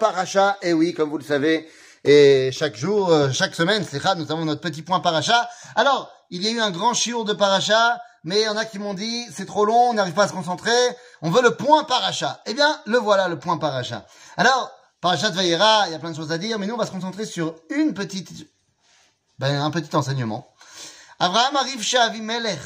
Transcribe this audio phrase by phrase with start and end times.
[0.00, 0.58] paracha.
[0.62, 1.68] Et oui, comme vous le savez,
[2.02, 5.48] et chaque jour, euh, chaque semaine, c'est nous avons notre petit point paracha.
[5.76, 8.64] Alors, il y a eu un grand chiour de paracha, mais il y en a
[8.64, 10.72] qui m'ont dit, c'est trop long, on n'arrive pas à se concentrer,
[11.20, 12.40] on veut le point paracha.
[12.46, 14.06] Eh bien, le voilà, le point paracha.
[14.36, 16.78] Alors, paracha de Vayera, il y a plein de choses à dire, mais nous, on
[16.78, 18.48] va se concentrer sur une petite,
[19.38, 20.48] ben, un petit enseignement.
[21.18, 22.60] Abraham arrive chez Avimelech.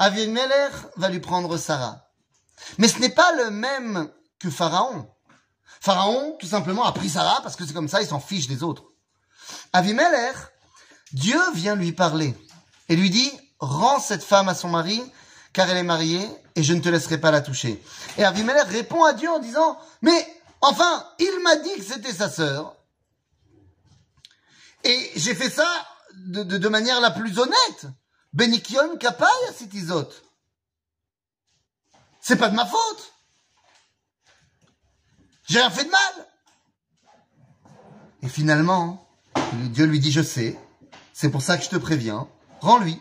[0.00, 2.08] Avimelech va lui prendre Sarah.
[2.78, 5.08] Mais ce n'est pas le même que Pharaon.
[5.80, 8.62] Pharaon, tout simplement, a pris Sarah parce que c'est comme ça, il s'en fiche des
[8.62, 8.84] autres.
[9.72, 10.36] Avimelech,
[11.12, 12.34] Dieu vient lui parler
[12.88, 15.02] et lui dit, rends cette femme à son mari,
[15.52, 17.82] car elle est mariée, et je ne te laisserai pas la toucher.
[18.18, 20.26] Et Avimelech répond à Dieu en disant, mais
[20.60, 22.74] enfin, il m'a dit que c'était sa sœur.
[24.84, 25.68] Et j'ai fait ça
[26.14, 27.86] de, manière la plus honnête.
[28.32, 29.30] Benikion kapaya
[29.72, 30.08] isot.
[32.20, 33.12] C'est pas de ma faute.
[35.48, 36.26] J'ai rien fait de mal.
[38.22, 39.06] Et finalement,
[39.52, 40.58] Dieu lui dit, je sais,
[41.12, 42.28] c'est pour ça que je te préviens,
[42.60, 43.00] rends-lui.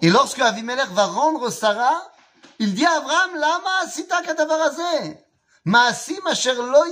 [0.00, 2.10] Et lorsque Avimelech va rendre Sarah,
[2.58, 5.18] il dit à Abraham, Lama asita katavarazé.
[5.64, 6.82] Maasim asher lo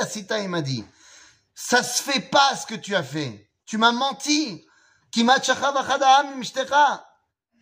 [0.00, 0.84] asita, il m'a dit.
[1.54, 3.50] Ça se fait pas ce que tu as fait.
[3.66, 4.64] Tu m'as menti.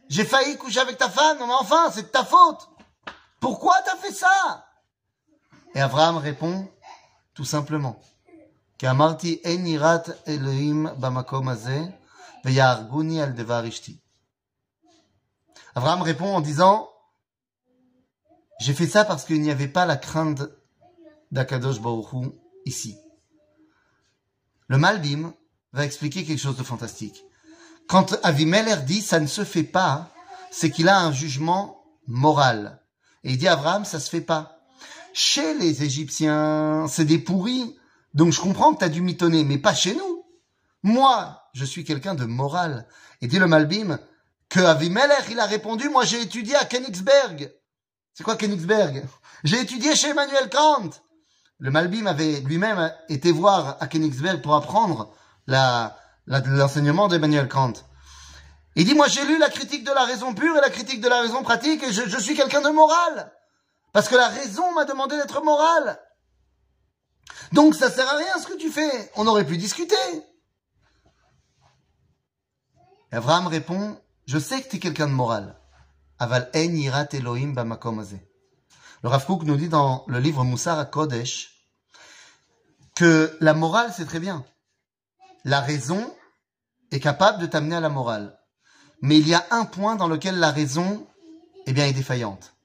[0.08, 2.68] J'ai failli coucher avec ta femme, mais enfin, c'est de ta faute.
[3.40, 4.65] Pourquoi t'as fait ça?
[5.76, 6.66] Et Abraham répond
[7.34, 8.00] tout simplement
[15.74, 16.88] Abraham répond en disant
[18.58, 20.44] J'ai fait ça parce qu'il n'y avait pas la crainte
[21.30, 22.32] d'Akadosh Baruch
[22.64, 22.96] ici.
[24.68, 25.34] Le Malbim
[25.74, 27.22] va expliquer quelque chose de fantastique.
[27.86, 30.08] Quand Avimelech dit ça ne se fait pas,
[30.50, 32.80] c'est qu'il a un jugement moral.
[33.24, 34.55] Et il dit Abraham, ça se fait pas
[35.16, 37.74] chez les Égyptiens, c'est des pourris.
[38.12, 40.26] Donc je comprends que tu as dû mitonner, mais pas chez nous.
[40.82, 42.86] Moi, je suis quelqu'un de moral.
[43.22, 43.98] Et dit le Malbim
[44.50, 47.50] que Avimelech, il a répondu, moi j'ai étudié à Königsberg.
[48.12, 49.06] C'est quoi Königsberg?
[49.42, 50.90] J'ai étudié chez Emmanuel Kant.
[51.60, 55.14] Le Malbim avait lui-même été voir à Königsberg pour apprendre
[56.26, 57.72] l'enseignement d'Emmanuel Kant.
[58.74, 61.08] Il dit, moi j'ai lu la critique de la raison pure et la critique de
[61.08, 63.32] la raison pratique et je suis quelqu'un de moral.
[63.92, 66.00] Parce que la raison m'a demandé d'être moral.
[67.52, 69.10] Donc ça sert à rien ce que tu fais.
[69.16, 69.94] On aurait pu discuter.
[73.12, 75.58] Abraham répond, je sais que tu es quelqu'un de moral.
[76.18, 81.52] Aval en yirat Elohim Le Rav Kook nous dit dans le livre Moussar Kodesh
[82.94, 84.44] que la morale c'est très bien.
[85.44, 86.12] La raison
[86.90, 88.38] est capable de t'amener à la morale.
[89.02, 91.06] Mais il y a un point dans lequel la raison
[91.66, 92.55] eh bien, est défaillante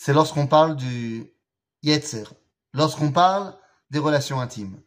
[0.00, 1.26] c'est lorsqu'on parle du
[1.82, 2.22] Yetzer,
[2.72, 3.58] lorsqu'on parle
[3.90, 4.80] des relations intimes.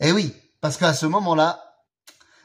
[0.00, 1.76] Eh oui, parce qu'à ce moment-là,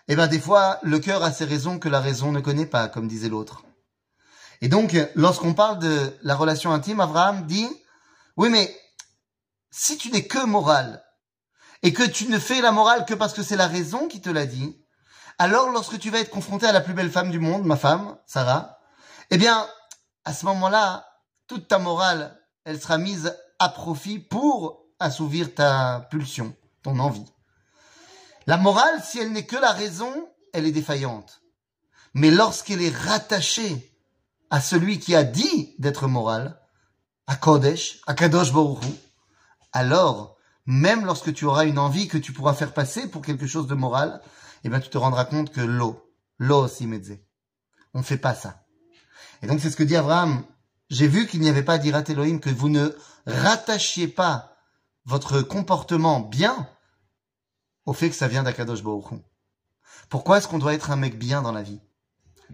[0.10, 2.90] eh ben des fois, le cœur a ses raisons que la raison ne connaît pas,
[2.90, 3.64] comme disait l'autre.
[4.60, 7.70] Et donc, lorsqu'on parle de la relation intime, Abraham dit,
[8.36, 8.78] oui, mais
[9.70, 11.02] si tu n'es que moral,
[11.82, 14.30] et que tu ne fais la morale que parce que c'est la raison qui te
[14.30, 14.78] l'a dit,
[15.38, 18.18] alors lorsque tu vas être confronté à la plus belle femme du monde, ma femme,
[18.26, 18.80] Sarah,
[19.30, 19.66] eh bien,
[20.26, 21.08] à ce moment-là,
[21.52, 27.26] toute ta morale, elle sera mise à profit pour assouvir ta pulsion, ton envie.
[28.48, 31.42] La morale, si elle n'est que la raison, elle est défaillante.
[32.14, 33.94] Mais lorsqu'elle est rattachée
[34.50, 36.58] à celui qui a dit d'être moral,
[37.28, 38.86] à Kodesh, à Kadosh Baruch
[39.74, 43.68] alors, même lorsque tu auras une envie que tu pourras faire passer pour quelque chose
[43.68, 44.22] de moral,
[44.64, 46.02] eh bien, tu te rendras compte que l'eau,
[46.40, 46.88] l'eau aussi
[47.94, 48.64] On ne fait pas ça.
[49.42, 50.46] Et donc, c'est ce que dit Abraham
[50.92, 52.94] j'ai vu qu'il n'y avait pas d'Irat Elohim, que vous ne
[53.26, 54.58] rattachiez pas
[55.06, 56.70] votre comportement bien
[57.86, 59.22] au fait que ça vient d'Akadosh Baruch
[60.10, 61.80] Pourquoi est-ce qu'on doit être un mec bien dans la vie?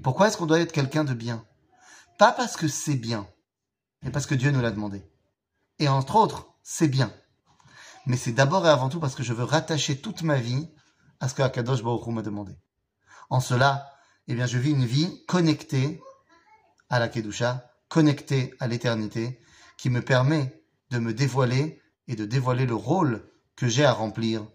[0.03, 1.43] Pourquoi est-ce qu'on doit être quelqu'un de bien?
[2.19, 3.27] Pas parce que c'est bien,
[4.03, 5.03] mais parce que Dieu nous l'a demandé.
[5.79, 7.11] Et entre autres, c'est bien.
[8.05, 10.69] Mais c'est d'abord et avant tout parce que je veux rattacher toute ma vie
[11.19, 12.55] à ce que Akadosh m'a demandé.
[13.31, 13.91] En cela,
[14.27, 16.01] eh bien, je vis une vie connectée
[16.89, 19.39] à la Kedusha, connecté à l'éternité
[19.77, 24.47] qui me permet de me dévoiler et de dévoiler le rôle que j'ai à remplir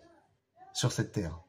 [0.74, 1.40] sur cette terre.